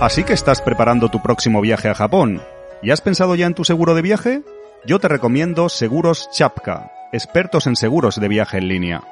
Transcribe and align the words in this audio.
Así 0.00 0.24
que 0.24 0.32
estás 0.32 0.60
preparando 0.60 1.08
tu 1.08 1.22
próximo 1.22 1.60
viaje 1.60 1.88
a 1.88 1.94
Japón. 1.94 2.42
¿Y 2.82 2.90
has 2.90 3.00
pensado 3.00 3.34
ya 3.34 3.46
en 3.46 3.54
tu 3.54 3.64
seguro 3.64 3.94
de 3.94 4.02
viaje? 4.02 4.42
Yo 4.86 4.98
te 4.98 5.08
recomiendo 5.08 5.68
Seguros 5.68 6.28
Chapka, 6.32 6.92
expertos 7.12 7.66
en 7.66 7.76
seguros 7.76 8.20
de 8.20 8.28
viaje 8.28 8.58
en 8.58 8.68
línea. 8.68 9.02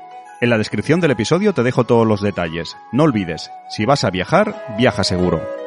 En 0.40 0.50
la 0.50 0.58
descripción 0.58 1.00
del 1.00 1.12
episodio 1.12 1.54
te 1.54 1.62
dejo 1.62 1.84
todos 1.84 2.06
los 2.06 2.20
detalles. 2.20 2.76
No 2.92 3.04
olvides, 3.04 3.50
si 3.70 3.86
vas 3.86 4.04
a 4.04 4.10
viajar, 4.10 4.74
viaja 4.76 5.04
seguro. 5.04 5.61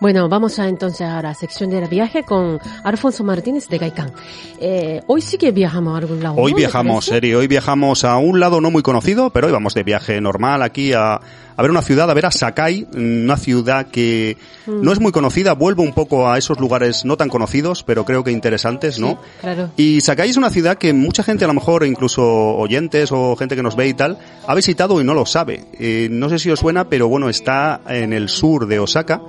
Bueno, 0.00 0.28
vamos 0.28 0.60
a 0.60 0.68
entonces 0.68 1.00
a 1.00 1.20
la 1.20 1.34
sección 1.34 1.70
del 1.70 1.88
viaje 1.88 2.22
con 2.22 2.60
Alfonso 2.84 3.24
Martínez 3.24 3.68
de 3.68 3.78
Gaikán. 3.78 4.12
Eh, 4.60 5.00
hoy 5.08 5.20
sí 5.20 5.38
que 5.38 5.50
viajamos 5.50 5.94
a 5.94 5.98
algún 5.98 6.22
lado. 6.22 6.36
Hoy 6.36 6.52
¿no? 6.52 6.56
viajamos. 6.58 7.08
Eri, 7.10 7.34
hoy 7.34 7.48
viajamos 7.48 8.04
a 8.04 8.16
un 8.18 8.38
lado 8.38 8.60
no 8.60 8.70
muy 8.70 8.82
conocido, 8.82 9.30
pero 9.30 9.48
hoy 9.48 9.52
vamos 9.52 9.74
de 9.74 9.82
viaje 9.82 10.20
normal 10.20 10.62
aquí 10.62 10.92
a, 10.92 11.14
a 11.14 11.62
ver 11.62 11.72
una 11.72 11.82
ciudad, 11.82 12.08
a 12.08 12.14
ver 12.14 12.26
a 12.26 12.30
Sakai, 12.30 12.86
una 12.94 13.36
ciudad 13.36 13.86
que 13.86 14.36
Mm. 14.68 14.82
no 14.82 14.92
es 14.92 15.00
muy 15.00 15.12
conocida, 15.12 15.54
vuelve 15.54 15.82
un 15.82 15.92
poco 15.94 16.28
a 16.28 16.36
esos 16.36 16.60
lugares 16.60 17.04
no 17.06 17.16
tan 17.16 17.30
conocidos, 17.30 17.82
pero 17.82 18.04
creo 18.04 18.22
que 18.22 18.30
interesantes, 18.30 18.98
¿no? 18.98 19.12
Sí, 19.12 19.16
claro. 19.40 19.70
Y 19.78 20.00
Sakai 20.02 20.28
es 20.28 20.36
una 20.36 20.50
ciudad 20.50 20.76
que 20.76 20.92
mucha 20.92 21.22
gente, 21.22 21.44
a 21.44 21.48
lo 21.48 21.54
mejor 21.54 21.86
incluso 21.86 22.22
oyentes 22.22 23.10
o 23.10 23.34
gente 23.34 23.56
que 23.56 23.62
nos 23.62 23.76
ve 23.76 23.88
y 23.88 23.94
tal, 23.94 24.18
ha 24.46 24.54
visitado 24.54 25.00
y 25.00 25.04
no 25.04 25.14
lo 25.14 25.24
sabe. 25.24 25.64
Eh, 25.80 26.08
no 26.10 26.28
sé 26.28 26.38
si 26.38 26.50
os 26.50 26.60
suena, 26.60 26.88
pero 26.90 27.08
bueno, 27.08 27.30
está 27.30 27.80
en 27.88 28.12
el 28.12 28.28
sur 28.28 28.66
de 28.66 28.78
Osaka. 28.78 29.22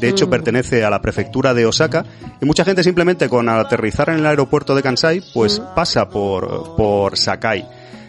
De 0.00 0.08
hecho, 0.08 0.26
Mm. 0.26 0.30
pertenece 0.30 0.84
a 0.84 0.90
la 0.90 1.00
prefectura 1.00 1.54
de 1.54 1.66
Osaka. 1.66 2.04
Y 2.40 2.44
mucha 2.44 2.64
gente 2.64 2.82
simplemente 2.82 3.28
con 3.28 3.48
aterrizar 3.48 4.10
en 4.10 4.16
el 4.16 4.26
aeropuerto 4.26 4.74
de 4.74 4.82
Kansai, 4.82 5.22
pues 5.32 5.60
pasa 5.74 6.08
por, 6.08 6.76
por 6.76 7.16
Sakai. 7.16 7.66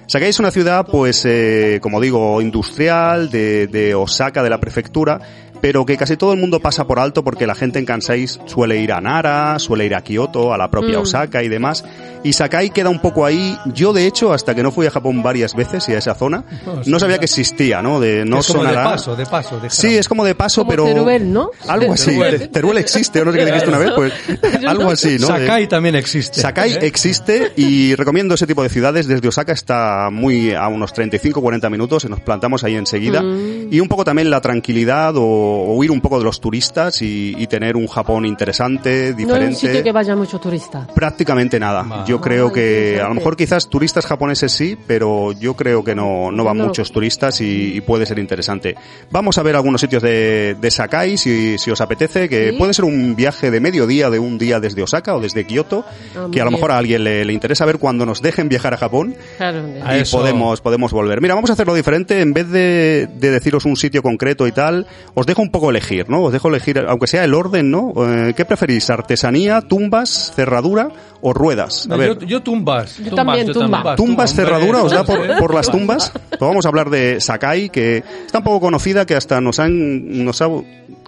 Sakai 0.08 0.30
es 0.30 0.40
una 0.40 0.52
ciudad, 0.52 0.86
pues, 0.86 1.24
eh, 1.26 1.80
como 1.82 2.00
digo, 2.00 2.42
industrial, 2.42 3.30
de, 3.30 3.68
de 3.68 3.94
Osaka, 3.94 4.42
de 4.42 4.50
la 4.50 4.60
prefectura, 4.60 5.20
pero 5.62 5.86
que 5.86 5.98
casi 5.98 6.18
todo 6.18 6.34
el 6.34 6.40
mundo 6.40 6.60
pasa 6.60 6.86
por 6.86 7.00
alto 7.00 7.24
porque 7.24 7.48
la 7.48 7.56
gente 7.56 7.80
en 7.80 7.86
Kansai 7.86 8.28
suele 8.46 8.78
ir 8.78 8.92
a 8.94 9.02
Nara, 9.02 9.60
suele 9.60 9.86
ir 9.86 9.96
a 9.96 10.02
Kioto, 10.02 10.54
a 10.54 10.58
la 10.58 10.70
propia 10.70 10.98
Mm. 11.00 11.02
Osaka 11.02 11.44
y 11.44 11.50
demás. 11.50 11.84
Y 12.24 12.34
Sakai 12.34 12.72
queda 12.72 12.90
un 12.90 13.00
poco 13.00 13.26
ahí. 13.26 13.58
Yo, 13.74 13.94
de 13.94 14.06
hecho, 14.08 14.34
hasta 14.34 14.54
que 14.56 14.64
no 14.64 14.72
fui 14.72 14.86
a 14.88 14.92
Japón 14.92 15.22
varias 15.24 15.56
veces 15.56 15.88
y 15.88 15.94
a 15.94 16.00
esa 16.00 16.16
zona, 16.16 16.44
no 16.86 17.00
sabía 17.00 17.20
que 17.20 17.26
existía, 17.26 17.82
¿no? 17.82 18.00
De, 18.00 18.26
no 18.26 18.40
es 18.40 18.48
como 18.48 18.64
de 18.64 18.70
sonará. 18.70 18.92
paso, 18.92 19.16
de 19.16 19.26
paso. 19.26 19.60
de 19.60 19.70
Sí, 19.70 19.96
es 19.96 20.08
como 20.10 20.26
de 20.26 20.36
paso, 20.36 20.62
Como 20.62 20.72
pero... 20.72 20.86
Teruel, 20.86 21.32
¿no? 21.32 21.52
Algo 21.68 21.94
así. 21.94 22.12
Teruel. 22.12 22.50
Teruel 22.52 22.78
existe, 22.80 23.22
o 23.22 23.26
no 23.26 23.32
sé 23.32 23.38
qué 23.38 23.46
dijiste 23.46 23.70
una 23.70 23.78
vez, 23.78 23.92
pues 23.96 24.14
algo 24.68 24.90
así, 24.90 25.18
¿no? 25.20 25.28
Sakai 25.28 25.68
también 25.68 25.96
existe. 25.96 26.42
Sakai 26.42 26.74
¿eh? 26.74 26.80
existe 26.82 27.54
y 27.56 27.96
recomiendo 27.96 28.36
ese 28.36 28.48
tipo 28.48 28.64
de 28.64 28.70
ciudades. 28.70 29.08
Desde 29.08 29.28
Osaka 29.28 29.54
está 29.54 30.10
muy 30.12 30.54
a 30.54 30.68
unos 30.68 30.94
35-40 30.94 31.70
minutos 31.70 32.04
y 32.06 32.10
nos 32.10 32.20
plantamos 32.22 32.64
ahí 32.64 32.76
enseguida. 32.76 33.22
Mm. 33.22 33.68
Y 33.72 33.80
un 33.80 33.88
poco 33.88 34.04
también 34.04 34.30
la 34.30 34.42
tranquilidad 34.42 35.14
o, 35.16 35.47
o 35.48 35.74
huir 35.76 35.92
un 35.92 36.02
poco 36.02 36.18
de 36.20 36.26
los 36.26 36.40
turistas 36.40 37.02
y, 37.02 37.36
y 37.38 37.48
tener 37.48 37.76
un 37.76 37.88
Japón 37.88 38.26
interesante, 38.26 39.14
No 39.18 39.36
es 39.36 39.48
un 39.48 39.54
sitio 39.56 39.70
diferente. 39.70 39.84
que 39.84 39.92
vaya 39.92 40.16
mucho 40.16 40.40
turista. 40.40 40.88
Prácticamente 40.94 41.60
nada. 41.60 41.84
Vale. 41.84 42.04
Yo 42.08 42.20
creo 42.22 42.48
Ah, 42.48 42.54
que 42.54 43.02
a 43.02 43.08
lo 43.08 43.14
mejor 43.16 43.36
quizás 43.36 43.70
turistas 43.70 44.06
japoneses 44.06 44.52
sí, 44.52 44.78
pero 44.88 45.32
yo 45.34 45.56
creo 45.56 45.84
que 45.84 45.96
no, 45.96 46.32
no 46.32 46.44
van 46.44 46.58
No. 46.58 46.66
muchos 46.68 46.92
turistas 46.92 47.42
y, 47.42 47.76
y 47.76 47.82
puede 47.82 48.06
ser 48.06 48.20
interesante. 48.20 48.76
Vamos 49.12 49.38
a 49.38 49.44
ver 49.44 49.56
algunos 49.56 49.82
sitios 49.82 50.02
de, 50.02 50.56
de 50.60 50.72
Sakai 50.72 51.18
si, 51.18 51.58
si 51.58 51.72
os 51.72 51.82
apetece, 51.82 52.30
que 52.30 52.52
Sí. 52.52 52.58
puede 52.58 52.74
ser 52.74 52.86
un 52.86 53.16
viaje 53.16 53.52
de 53.52 53.60
mediodía 53.60 54.10
de 54.10 54.20
un 54.20 54.38
día 54.38 54.60
desde 54.60 54.82
Osaka 54.84 55.16
o 55.16 55.20
desde 55.20 55.46
Kioto, 55.46 55.86
Ah, 56.16 56.28
que 56.32 56.42
a 56.42 56.46
lo 56.46 56.50
bien. 56.50 56.54
mejor 56.54 56.72
a 56.72 56.78
alguien 56.78 57.04
le, 57.04 57.26
le 57.26 57.34
interesa 57.34 57.66
ver 57.66 57.78
cuando 57.80 58.06
nos 58.06 58.22
dejen 58.22 58.50
viajar 58.50 58.74
a 58.74 58.78
Japón 58.78 59.16
Claro. 59.38 59.64
Y 59.68 60.00
eso. 60.02 60.18
podemos, 60.18 60.62
podemos 60.62 60.92
volver. 60.92 61.22
Mira, 61.22 61.36
vamos 61.36 61.50
a 61.50 61.54
hacerlo 61.54 61.74
diferente. 61.76 62.22
En 62.22 62.34
vez 62.34 62.50
de, 62.50 63.08
de 63.20 63.32
deciros 63.32 63.66
un 63.66 63.76
sitio 63.76 64.02
concreto 64.02 64.48
y 64.48 64.52
tal, 64.52 64.88
os 65.14 65.26
dejo 65.26 65.37
un 65.42 65.50
poco 65.52 65.70
elegir, 65.70 66.10
¿no? 66.10 66.24
Os 66.24 66.34
dejo 66.34 66.48
elegir, 66.50 66.84
aunque 66.88 67.08
sea 67.08 67.24
el 67.24 67.34
orden, 67.34 67.70
¿no? 67.72 67.94
Eh, 67.98 68.34
¿Qué 68.36 68.46
preferís? 68.46 68.90
¿Artesanía, 68.90 69.62
tumbas, 69.62 70.32
cerradura 70.36 70.90
o 71.22 71.34
ruedas? 71.34 71.86
A 71.86 71.90
No, 71.90 71.98
ver. 71.98 72.20
yo, 72.20 72.26
yo 72.28 72.42
tumbas. 72.44 72.98
Yo 72.98 73.06
tumbas, 73.10 73.16
también, 73.16 73.48
yo 73.48 73.54
tumba. 73.54 73.96
Tumbas, 73.96 74.32
hombre. 74.32 74.46
cerradura, 74.46 74.84
¿os 74.84 74.92
da 74.92 75.04
por, 75.04 75.38
por 75.40 75.54
las 75.54 75.70
tumbas? 75.70 76.12
Pues 76.30 76.40
vamos 76.42 76.66
a 76.66 76.70
hablar 76.70 76.90
de 76.90 77.20
Sakai, 77.22 77.70
que 77.70 78.04
está 78.26 78.40
un 78.40 78.44
poco 78.44 78.60
conocida, 78.62 79.06
que 79.06 79.16
hasta 79.16 79.40
nos 79.42 79.60
han, 79.60 80.24
nos 80.26 80.42
ha 80.42 80.48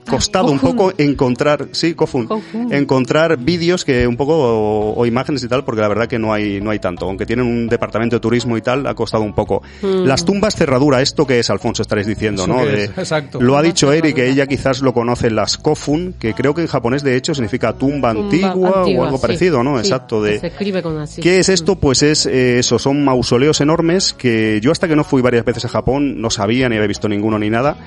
costado 0.09 0.51
un 0.51 0.59
poco 0.59 0.93
encontrar, 0.97 1.67
sí, 1.71 1.93
Kofun, 1.93 2.27
Kofun. 2.27 2.73
encontrar 2.73 3.37
vídeos 3.37 3.85
que 3.85 4.05
un 4.07 4.17
poco, 4.17 4.35
o, 4.37 4.93
o 4.95 5.05
imágenes 5.05 5.43
y 5.43 5.47
tal, 5.47 5.63
porque 5.63 5.81
la 5.81 5.87
verdad 5.87 6.07
que 6.07 6.19
no 6.19 6.33
hay, 6.33 6.59
no 6.61 6.71
hay 6.71 6.79
tanto. 6.79 7.05
Aunque 7.05 7.25
tienen 7.25 7.45
un 7.45 7.67
departamento 7.67 8.15
de 8.15 8.19
turismo 8.19 8.57
y 8.57 8.61
tal, 8.61 8.85
ha 8.87 8.93
costado 8.95 9.23
un 9.23 9.33
poco. 9.33 9.61
Mm. 9.81 10.05
Las 10.05 10.25
tumbas 10.25 10.55
cerradura, 10.55 11.01
esto 11.01 11.25
que 11.25 11.39
es, 11.39 11.49
Alfonso, 11.49 11.81
estaréis 11.81 12.07
diciendo, 12.07 12.43
Eso 12.43 12.53
¿no? 12.53 12.65
De- 12.65 12.85
exacto. 12.85 13.39
Lo 13.41 13.57
ha 13.57 13.61
dicho 13.61 13.91
Eri, 13.93 14.13
que 14.13 14.29
ella 14.29 14.47
quizás 14.47 14.81
lo 14.81 14.93
conoce, 14.93 15.29
las 15.29 15.57
Kofun, 15.57 16.13
que 16.19 16.33
creo 16.33 16.53
que 16.53 16.61
en 16.61 16.67
japonés 16.67 17.03
de 17.03 17.15
hecho 17.15 17.33
significa 17.33 17.73
tumba, 17.73 18.13
Tumba 18.13 18.25
antigua, 18.25 18.53
o 18.71 18.77
antigua, 18.79 19.05
algo 19.05 19.17
sí. 19.17 19.21
parecido, 19.21 19.63
¿no? 19.63 19.75
Sí, 19.75 19.81
Exacto, 19.81 20.21
de, 20.21 20.39
Se 20.39 20.47
escribe 20.47 20.81
con 20.81 20.97
así. 20.99 21.21
¿Qué 21.21 21.39
es 21.39 21.49
esto? 21.49 21.75
Pues 21.75 22.03
es 22.03 22.25
eh, 22.25 22.59
eso, 22.59 22.79
son 22.79 23.03
mausoleos 23.03 23.61
enormes 23.61 24.13
que 24.13 24.59
yo 24.61 24.71
hasta 24.71 24.87
que 24.87 24.95
no 24.95 25.03
fui 25.03 25.21
varias 25.21 25.45
veces 25.45 25.65
a 25.65 25.69
Japón 25.69 26.21
no 26.21 26.29
sabía 26.29 26.69
ni 26.69 26.75
había 26.75 26.87
visto 26.87 27.07
ninguno 27.09 27.37
ni 27.39 27.49
nada. 27.49 27.77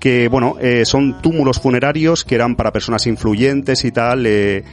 Que 0.00 0.26
bueno, 0.26 0.56
eh, 0.60 0.84
son 0.84 1.22
túmulos 1.22 1.60
funerarios 1.60 1.71
que 2.24 2.34
eran 2.34 2.56
para 2.56 2.72
personas 2.72 3.06
influyentes 3.06 3.84
y 3.84 3.92
tal. 3.92 4.24
eh, 4.26 4.64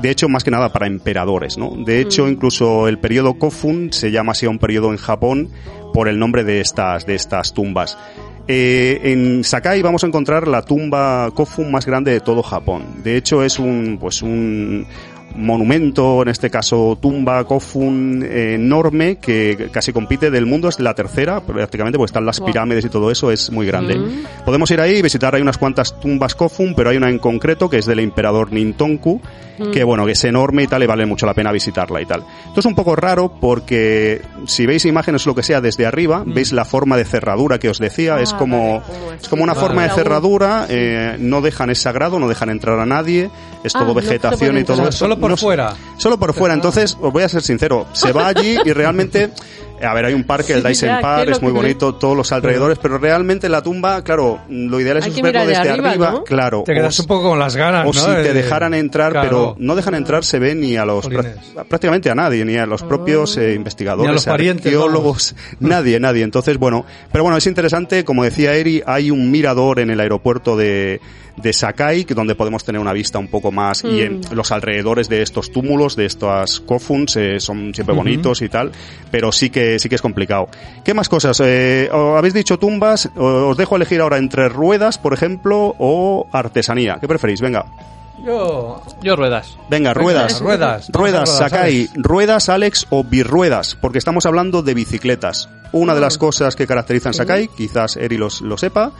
de 0.00 0.10
hecho, 0.10 0.28
más 0.28 0.42
que 0.42 0.50
nada 0.50 0.72
para 0.72 0.86
emperadores, 0.86 1.56
¿no? 1.56 1.70
De 1.70 2.00
hecho, 2.00 2.28
incluso 2.28 2.88
el 2.88 2.98
periodo 2.98 3.34
Kofun 3.34 3.92
se 3.92 4.10
llama 4.10 4.32
así 4.32 4.44
a 4.44 4.50
un 4.50 4.58
periodo 4.58 4.90
en 4.90 4.96
Japón 4.96 5.50
por 5.92 6.08
el 6.08 6.18
nombre 6.18 6.42
de 6.42 6.60
estas, 6.60 7.06
de 7.06 7.14
estas 7.14 7.54
tumbas. 7.54 7.96
Eh, 8.48 9.00
en 9.04 9.44
Sakai 9.44 9.80
vamos 9.82 10.04
a 10.04 10.08
encontrar 10.08 10.48
la 10.48 10.62
tumba 10.62 11.30
Kofun 11.32 11.70
más 11.70 11.86
grande 11.86 12.10
de 12.10 12.20
todo 12.20 12.42
Japón. 12.42 13.02
De 13.04 13.16
hecho, 13.16 13.44
es 13.44 13.58
un, 13.60 13.98
pues 14.00 14.20
un 14.20 14.86
monumento, 15.34 16.22
en 16.22 16.28
este 16.28 16.50
caso 16.50 16.98
tumba 17.00 17.44
Kofun 17.44 18.22
eh, 18.24 18.54
enorme 18.54 19.16
que 19.16 19.68
casi 19.72 19.92
compite 19.92 20.30
del 20.30 20.46
mundo, 20.46 20.68
es 20.68 20.78
la 20.80 20.94
tercera 20.94 21.40
prácticamente, 21.40 21.98
porque 21.98 22.10
están 22.10 22.24
las 22.26 22.38
Wow. 22.40 22.48
pirámides 22.48 22.84
y 22.84 22.88
todo 22.88 23.10
eso, 23.10 23.30
es 23.30 23.50
muy 23.50 23.66
grande. 23.66 23.96
Mm. 23.96 24.44
Podemos 24.44 24.70
ir 24.70 24.80
ahí 24.80 24.96
y 24.96 25.02
visitar, 25.02 25.34
hay 25.34 25.42
unas 25.42 25.58
cuantas 25.58 25.98
tumbas 26.00 26.34
Kofun, 26.34 26.74
pero 26.74 26.90
hay 26.90 26.96
una 26.96 27.08
en 27.08 27.18
concreto 27.18 27.70
que 27.70 27.78
es 27.78 27.86
del 27.86 28.00
emperador 28.00 28.52
Nintonku, 28.52 29.20
que 29.72 29.84
bueno, 29.84 30.04
que 30.04 30.12
es 30.12 30.24
enorme 30.24 30.64
y 30.64 30.66
tal, 30.66 30.82
y 30.82 30.86
vale 30.86 31.06
mucho 31.06 31.26
la 31.26 31.34
pena 31.34 31.52
visitarla 31.52 32.02
y 32.02 32.06
tal. 32.06 32.24
Esto 32.48 32.58
es 32.60 32.66
un 32.66 32.74
poco 32.74 32.96
raro 32.96 33.32
porque 33.40 34.20
si 34.46 34.66
veis 34.66 34.84
imágenes 34.84 35.24
o 35.26 35.30
lo 35.30 35.34
que 35.36 35.44
sea 35.44 35.60
desde 35.60 35.86
arriba, 35.86 36.24
veis 36.26 36.52
la 36.52 36.64
forma 36.64 36.96
de 36.96 37.04
cerradura 37.04 37.58
que 37.58 37.68
os 37.68 37.78
decía, 37.78 38.16
Ah, 38.16 38.20
es 38.20 38.32
como, 38.34 38.80
vale, 38.80 39.16
es 39.22 39.28
como 39.28 39.44
una 39.44 39.52
así. 39.52 39.60
forma 39.60 39.84
de 39.84 39.90
cerradura, 39.90 40.66
eh, 40.68 41.16
no 41.20 41.40
dejan, 41.40 41.70
es 41.70 41.78
sagrado, 41.78 42.18
no 42.18 42.28
dejan 42.28 42.50
entrar 42.50 42.80
a 42.80 42.86
nadie, 42.86 43.30
es 43.64 43.74
Ah, 43.74 43.80
todo 43.80 43.94
vegetación 43.94 44.58
y 44.58 44.64
todo 44.64 44.82
eso. 44.82 44.92
Solo 44.92 45.18
por 45.18 45.30
No 45.30 45.36
fuera. 45.36 45.74
Solo 45.96 46.18
por 46.18 46.32
fuera, 46.34 46.54
entonces 46.54 46.96
os 47.00 47.12
voy 47.12 47.22
a 47.24 47.28
ser 47.28 47.42
sincero, 47.42 47.86
se 47.92 48.12
va 48.12 48.28
allí 48.28 48.56
y 48.64 48.72
realmente, 48.72 49.30
a 49.84 49.94
ver, 49.94 50.06
hay 50.06 50.14
un 50.14 50.24
parque, 50.24 50.52
el 50.54 50.62
Sí, 50.62 50.68
Dyson 50.68 51.00
Park, 51.00 51.28
es 51.30 51.42
muy 51.42 51.52
bonito, 51.52 51.94
todos 51.94 52.16
los 52.16 52.32
alrededores, 52.32 52.78
pero 52.80 52.98
realmente 52.98 53.48
la 53.48 53.62
tumba, 53.62 54.02
claro, 54.02 54.40
lo 54.48 54.80
ideal 54.80 54.98
es 54.98 55.20
verlo 55.22 55.46
desde 55.46 55.56
arriba, 55.70 55.90
arriba, 55.90 56.10
¿no? 56.10 56.24
claro. 56.24 56.62
Te 56.66 56.74
quedas 56.74 56.98
o- 56.98 57.02
un 57.02 57.08
poco 57.08 57.30
con 57.30 57.38
las 57.38 57.56
ganas, 57.56 57.82
o 57.86 57.92
¿no? 57.92 57.92
si 57.92 58.22
te 58.22 58.32
dejaran 58.32 58.74
entrar, 58.74 59.12
claro. 59.12 59.28
pero 59.28 59.56
no 59.58 59.74
dejan 59.76 59.94
entrar 59.94 60.24
se 60.24 60.38
ve 60.38 60.54
ni 60.54 60.76
a 60.76 60.84
los 60.84 61.08
prácticamente 61.68 62.10
a 62.10 62.14
nadie, 62.14 62.44
ni 62.44 62.56
a 62.56 62.66
los 62.66 62.82
propios 62.82 63.36
eh, 63.36 63.54
investigadores, 63.54 64.06
Ni 64.08 64.10
a 64.10 64.14
los 64.14 64.24
parientes, 64.24 64.66
arqueólogos, 64.66 65.34
nadie, 65.60 65.98
nadie. 66.00 66.22
Entonces, 66.24 66.58
bueno, 66.58 66.84
pero 67.12 67.24
bueno, 67.24 67.36
es 67.36 67.46
interesante, 67.46 68.04
como 68.04 68.24
decía 68.24 68.54
Eri, 68.54 68.82
hay 68.86 69.10
un 69.10 69.30
mirador 69.30 69.80
en 69.80 69.90
el 69.90 70.00
aeropuerto 70.00 70.56
de 70.56 71.00
de 71.36 71.52
Sakai, 71.52 72.04
que 72.04 72.14
donde 72.14 72.36
podemos 72.36 72.64
tener 72.64 72.80
una 72.80 72.92
vista 72.92 73.18
un 73.18 73.26
poco 73.26 73.50
más 73.50 73.82
y 73.82 74.02
en 74.02 74.20
los 74.30 74.52
alrededores 74.52 75.08
de 75.08 75.20
estos 75.20 75.50
túmulos, 75.50 75.96
de 75.96 76.06
estas 76.06 76.60
kofuns, 76.60 77.16
eh, 77.16 77.40
son 77.40 77.74
siempre 77.74 77.92
bonitos 77.92 78.40
y 78.40 78.48
tal, 78.48 78.70
pero 79.10 79.32
sí 79.32 79.50
que 79.50 79.73
que 79.74 79.78
sí 79.80 79.88
que 79.88 79.94
es 79.96 80.02
complicado. 80.02 80.48
¿Qué 80.84 80.94
más 80.94 81.08
cosas? 81.08 81.40
Eh, 81.44 81.90
habéis 81.92 82.34
dicho 82.34 82.58
tumbas, 82.58 83.10
os 83.16 83.56
dejo 83.56 83.76
elegir 83.76 84.00
ahora 84.00 84.18
entre 84.18 84.48
ruedas, 84.48 84.98
por 84.98 85.12
ejemplo, 85.14 85.74
o 85.78 86.26
artesanía. 86.32 86.98
¿Qué 87.00 87.08
preferís? 87.08 87.40
Venga. 87.40 87.66
Yo. 88.24 88.80
Yo 89.02 89.16
ruedas. 89.16 89.58
Venga, 89.68 89.92
ruedas. 89.92 90.40
Ruedas. 90.40 90.88
Ruedas, 90.92 91.28
Sakai. 91.36 91.88
Ruedas, 91.94 92.48
Alex, 92.48 92.86
o 92.90 93.02
birruedas, 93.04 93.74
porque 93.74 93.98
estamos 93.98 94.24
hablando 94.26 94.62
de 94.62 94.74
bicicletas. 94.74 95.48
Una 95.72 95.94
de 95.94 96.00
las 96.00 96.16
cosas 96.18 96.54
que 96.54 96.66
caracterizan 96.66 97.12
Sakai, 97.14 97.48
quizás 97.48 97.96
Eri 97.96 98.16
los- 98.16 98.40
lo 98.40 98.56
sepa, 98.56 98.92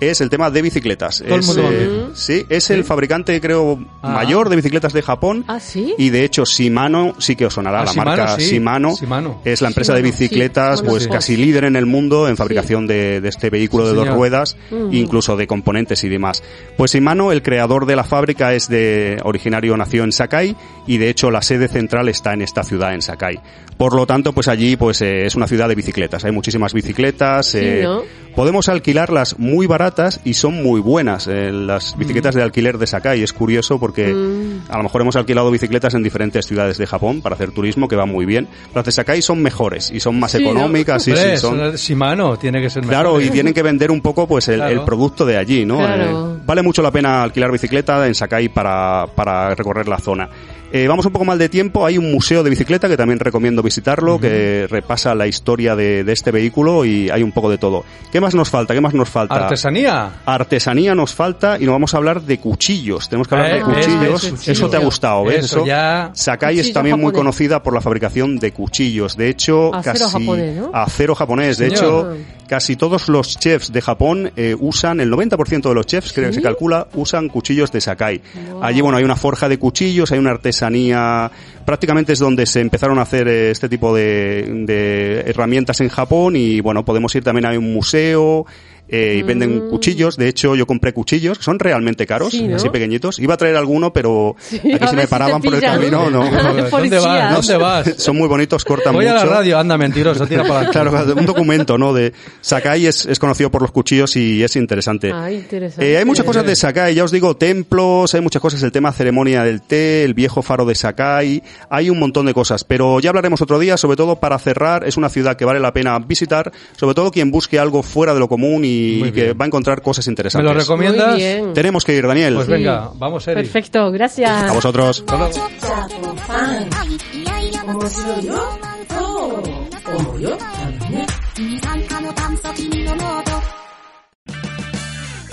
es 0.00 0.20
el 0.20 0.30
tema 0.30 0.50
de 0.50 0.62
bicicletas. 0.62 1.22
Todo 1.26 1.34
el 1.36 1.40
Es, 1.40 1.56
eh, 1.56 1.90
sí, 2.14 2.46
es 2.48 2.70
el 2.70 2.84
fabricante, 2.84 3.40
creo, 3.40 3.78
Ah. 4.02 4.10
mayor 4.14 4.48
de 4.48 4.56
bicicletas 4.56 4.92
de 4.92 5.02
Japón. 5.02 5.44
Ah, 5.46 5.60
¿sí? 5.60 5.94
Y 5.98 6.10
de 6.10 6.24
hecho, 6.24 6.44
Shimano 6.44 7.14
sí 7.18 7.36
que 7.36 7.46
os 7.46 7.54
sonará 7.54 7.80
Ah, 7.82 7.84
la 7.84 7.90
Shimano, 7.92 8.10
marca 8.10 8.36
sí. 8.38 8.50
Shimano. 8.50 8.94
Shimano. 8.96 9.40
Es 9.44 9.60
la 9.62 9.68
empresa 9.68 9.92
de 9.94 10.00
Shimano, 10.00 10.12
bicicletas, 10.18 10.82
pues 10.82 11.06
casi 11.08 11.36
líder 11.36 11.64
en 11.64 11.76
el 11.76 11.86
mundo 11.86 12.28
en 12.28 12.36
fabricación 12.36 12.86
de, 12.86 13.20
de 13.20 13.28
este 13.28 13.50
vehículo 13.50 13.84
Sí, 13.84 13.90
de 13.90 13.94
dos 13.96 14.04
señor. 14.04 14.18
ruedas, 14.18 14.56
incluso 14.90 15.36
de 15.36 15.46
componentes 15.46 16.02
y 16.04 16.08
demás. 16.08 16.42
Pues 16.76 16.92
Shimano, 16.92 17.32
el 17.32 17.42
creador 17.42 17.86
de 17.86 17.96
la 17.96 18.04
fábrica, 18.04 18.54
es 18.54 18.68
de 18.68 19.18
originario 19.22 19.76
nació 19.76 20.04
en 20.04 20.12
Sakai 20.12 20.56
y 20.86 20.96
de 20.98 21.10
hecho 21.10 21.30
la 21.30 21.42
sede 21.42 21.68
central 21.68 22.08
está 22.08 22.32
en 22.32 22.42
esta 22.42 22.62
ciudad, 22.62 22.94
en 22.94 23.02
Sakai. 23.02 23.38
Por 23.76 23.94
lo 23.94 24.06
tanto, 24.06 24.32
pues 24.32 24.48
allí 24.48 24.76
pues 24.76 25.00
eh, 25.02 25.26
es 25.26 25.34
una 25.34 25.46
ciudad 25.46 25.68
de 25.68 25.74
bicicletas. 25.74 26.24
Hay 26.24 26.32
muchísimas 26.32 26.72
bicicletas. 26.74 27.54
eh, 27.54 27.80
¿no? 27.82 28.02
Podemos 28.34 28.68
alquilarlas 28.68 29.38
muy 29.38 29.66
baratas 29.66 30.20
y 30.24 30.34
son 30.34 30.62
muy 30.62 30.80
buenas. 30.80 31.26
eh, 31.28 31.50
las 31.52 31.96
bicicletas 31.98 32.34
de 32.34 32.42
alquiler 32.42 32.78
de 32.78 32.86
Sakai 32.86 33.22
es 33.22 33.32
curioso 33.32 33.78
porque 33.78 34.08
Mm. 34.12 34.70
a 34.70 34.76
lo 34.78 34.82
mejor 34.84 35.02
hemos 35.02 35.16
alquilado 35.16 35.50
bicicletas 35.50 35.94
en 35.94 36.02
diferentes 36.02 36.46
ciudades 36.46 36.78
de 36.78 36.86
Japón 36.86 37.20
para 37.22 37.34
hacer 37.34 37.50
turismo 37.52 37.88
que 37.88 37.96
van 37.96 38.08
muy 38.08 38.24
bien. 38.26 38.48
Las 38.74 38.84
de 38.84 38.92
Sakai 38.92 39.20
son 39.22 39.42
mejores 39.42 39.90
y 39.90 40.00
son 40.00 40.18
más 40.18 40.32
Sí, 40.32 40.42
¿no? 40.42 40.50
económicas. 40.50 41.02
Sí, 41.02 41.10
Hombre, 41.12 41.36
sí, 41.36 41.40
son, 41.40 41.74
Shimano, 41.76 42.38
tiene 42.38 42.60
que 42.62 42.70
ser 42.70 42.82
mejor. 42.82 42.94
Claro, 42.94 43.20
y 43.20 43.30
tienen 43.30 43.52
que 43.52 43.62
vender 43.62 43.90
un 43.90 44.00
poco 44.00 44.26
pues 44.26 44.48
el, 44.48 44.56
Claro. 44.56 44.72
el 44.72 44.84
producto 44.84 45.24
de 45.26 45.36
allí, 45.36 45.64
¿no? 45.64 45.78
Claro. 45.78 46.36
Eh, 46.36 46.39
vale 46.50 46.62
mucho 46.62 46.82
la 46.82 46.90
pena 46.90 47.22
alquilar 47.22 47.52
bicicleta 47.52 48.04
en 48.08 48.14
Sakai 48.16 48.48
para, 48.48 49.06
para 49.14 49.54
recorrer 49.54 49.86
la 49.86 49.98
zona. 49.98 50.28
Eh, 50.72 50.86
vamos 50.88 51.06
un 51.06 51.12
poco 51.12 51.24
mal 51.24 51.38
de 51.38 51.48
tiempo, 51.48 51.86
hay 51.86 51.96
un 51.96 52.10
museo 52.12 52.42
de 52.42 52.50
bicicleta 52.50 52.88
que 52.88 52.96
también 52.96 53.18
recomiendo 53.20 53.62
visitarlo, 53.62 54.18
que 54.20 54.66
repasa 54.68 55.14
la 55.14 55.28
historia 55.28 55.74
de, 55.76 56.02
de 56.02 56.12
este 56.12 56.30
vehículo 56.32 56.84
y 56.84 57.08
hay 57.08 57.22
un 57.22 57.30
poco 57.30 57.50
de 57.50 57.58
todo. 57.58 57.84
¿Qué 58.10 58.20
más 58.20 58.34
nos 58.34 58.50
falta? 58.50 58.74
¿Qué 58.74 58.80
más 58.80 58.94
nos 58.94 59.08
falta? 59.08 59.34
Artesanía. 59.34 60.10
Artesanía 60.26 60.94
nos 60.96 61.14
falta 61.14 61.56
y 61.58 61.64
nos 61.66 61.72
vamos 61.72 61.94
a 61.94 61.98
hablar 61.98 62.22
de 62.22 62.38
cuchillos. 62.38 63.08
Tenemos 63.08 63.28
que 63.28 63.34
hablar 63.36 63.50
Eh, 63.50 63.54
de 63.54 63.60
cuchillos. 63.62 64.22
ves, 64.22 64.32
ves, 64.32 64.48
Eso 64.48 64.68
te 64.70 64.76
ha 64.76 64.80
gustado, 64.80 65.24
¿ves? 65.24 65.44
Eso 65.44 65.64
ya- 65.64 66.10
Sakai 66.14 66.58
es 66.58 66.72
también 66.72 67.00
muy 67.00 67.12
conocida 67.12 67.62
por 67.62 67.74
la 67.74 67.80
fabricación 67.80 68.38
de 68.38 68.52
cuchillos. 68.52 69.16
De 69.16 69.28
hecho, 69.28 69.72
Acero 69.74 69.98
casi 69.98 70.18
japonés, 70.20 70.56
¿no? 70.56 70.70
acero 70.74 71.14
japonés. 71.14 71.58
De 71.58 71.70
Señor. 71.70 72.14
hecho, 72.16 72.24
casi 72.50 72.74
todos 72.74 73.08
los 73.08 73.38
chefs 73.38 73.72
de 73.72 73.80
Japón 73.80 74.32
eh, 74.34 74.56
usan, 74.58 74.98
el 74.98 75.08
90% 75.08 75.68
de 75.68 75.72
los 75.72 75.86
chefs, 75.86 76.12
creo 76.12 76.30
que 76.30 76.34
se 76.34 76.42
calcula, 76.42 76.88
usan 76.94 77.28
cuchillos 77.28 77.70
de 77.70 77.80
Sakai. 77.80 78.20
Allí, 78.60 78.80
bueno, 78.80 78.98
hay 78.98 79.04
una 79.04 79.14
forja 79.14 79.48
de 79.48 79.56
cuchillos, 79.56 80.10
hay 80.10 80.18
una 80.18 80.32
artesanía, 80.32 81.30
prácticamente 81.64 82.12
es 82.12 82.18
donde 82.18 82.46
se 82.46 82.60
empezaron 82.60 82.98
a 82.98 83.02
hacer 83.02 83.28
eh, 83.28 83.52
este 83.52 83.68
tipo 83.68 83.94
de, 83.94 84.64
de 84.66 85.20
herramientas 85.30 85.80
en 85.80 85.90
Japón 85.90 86.34
y, 86.34 86.60
bueno, 86.60 86.84
podemos 86.84 87.14
ir 87.14 87.22
también 87.22 87.46
a 87.46 87.56
un 87.56 87.72
museo. 87.72 88.46
Eh, 88.90 89.16
y 89.18 89.22
venden 89.22 89.68
cuchillos, 89.68 90.16
de 90.16 90.28
hecho 90.28 90.54
yo 90.56 90.66
compré 90.66 90.92
cuchillos 90.92 91.38
que 91.38 91.44
son 91.44 91.58
realmente 91.58 92.06
caros, 92.06 92.28
Mm. 92.34 92.36
Sí, 92.36 92.48
¿no? 92.48 92.56
así 92.56 92.68
pequeñitos. 92.68 93.18
Iba 93.18 93.34
a 93.34 93.36
traer 93.36 93.56
alguno, 93.56 93.92
pero 93.92 94.36
Sí, 94.38 94.60
aquí 94.72 94.86
se 94.88 94.96
me 94.96 95.02
si 95.02 95.08
paraban 95.08 95.40
por 95.40 95.54
el 95.54 95.60
camino, 95.60 96.10
no. 96.10 96.24
¿Dónde 96.70 96.98
vas? 96.98 97.34
¿Dónde 97.34 97.56
vas? 97.56 97.94
Son 97.98 98.16
muy 98.16 98.28
bonitos, 98.28 98.64
cortan 98.64 98.94
Voy 98.94 99.04
mucho. 99.06 99.16
a 99.18 99.24
la 99.24 99.30
radio, 99.32 99.58
anda, 99.58 99.76
mentiroso, 99.78 100.26
tira 100.26 100.42
para 100.42 100.54
adelante. 100.66 100.72
Claro, 100.72 100.90
claro, 101.04 101.14
un 101.20 101.26
documento, 101.26 101.78
¿no? 101.78 101.92
De 101.92 102.12
Sakai 102.40 102.86
es, 102.86 103.06
es 103.06 103.18
conocido 103.18 103.50
por 103.50 103.62
los 103.62 103.70
cuchillos 103.72 104.16
y 104.16 104.42
es 104.42 104.56
interesante. 104.56 105.10
Ah, 105.12 105.30
interesante. 105.30 105.92
Eh, 105.92 105.96
hay 105.98 106.04
muchas 106.04 106.24
cosas 106.26 106.44
de 106.44 106.54
Sakai, 106.56 106.94
ya 106.94 107.04
os 107.04 107.10
digo, 107.10 107.36
templos, 107.36 108.14
hay 108.14 108.20
muchas 108.20 108.40
cosas, 108.42 108.62
el 108.62 108.72
tema 108.72 108.92
ceremonia 108.92 109.44
del 109.44 109.62
té, 109.62 110.04
el 110.04 110.14
viejo 110.14 110.42
faro 110.42 110.64
de 110.64 110.74
Sakai, 110.74 111.42
hay 111.68 111.90
un 111.90 111.98
montón 111.98 112.26
de 112.26 112.34
cosas, 112.34 112.64
pero 112.64 113.00
ya 113.00 113.10
hablaremos 113.10 113.40
otro 113.42 113.58
día, 113.58 113.76
sobre 113.76 113.96
todo 113.96 114.16
para 114.16 114.38
cerrar, 114.38 114.86
es 114.86 114.96
una 114.96 115.08
ciudad 115.08 115.36
que 115.36 115.44
vale 115.44 115.60
la 115.60 115.72
pena 115.72 115.98
visitar, 115.98 116.52
sobre 116.76 116.94
todo 116.94 117.10
quien 117.10 117.30
busque 117.30 117.58
algo 117.58 117.82
fuera 117.82 118.14
de 118.14 118.20
lo 118.20 118.28
común 118.28 118.64
y, 118.64 118.79
Y 118.80 119.12
que 119.12 119.32
va 119.32 119.44
a 119.44 119.48
encontrar 119.48 119.82
cosas 119.82 120.06
¿Me 120.06 120.12
interesantes. 120.12 120.52
lo 120.52 120.58
recomiendas? 120.58 121.10
Muy 121.10 121.18
bien. 121.18 121.52
Tenemos 121.54 121.84
que 121.84 121.94
ir, 121.96 122.06
Daniel. 122.06 122.34
Pues 122.34 122.48
venga, 122.48 122.90
vamos, 122.94 123.26
Eri. 123.28 123.42
Perfecto, 123.42 123.90
gracias. 123.90 124.50
A 124.50 124.52
vosotros. 124.52 125.04
Hasta 125.06 125.16
luego. 125.16 126.50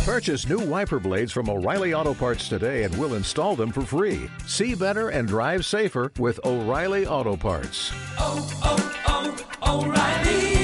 Purchase 0.06 0.48
new 0.48 0.60
wiper 0.60 1.00
blades 1.00 1.32
from 1.34 1.50
O'Reilly 1.50 1.94
Auto 1.94 2.14
Parts 2.14 2.48
today 2.48 2.84
and 2.84 2.98
we'll 2.98 3.16
install 3.16 3.56
them 3.56 3.72
for 3.72 3.82
free. 3.82 4.30
See 4.46 4.74
better 4.74 5.10
and 5.10 5.28
drive 5.28 5.66
safer 5.66 6.12
with 6.18 6.40
O'Reilly 6.46 7.06
Auto 7.06 7.36
Parts. 7.36 7.92
oh, 8.18 8.50
oh, 8.64 9.84
O'Reilly 9.84 10.57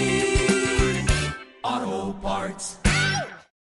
Auto 2.43 2.49
Parts. 2.49 2.82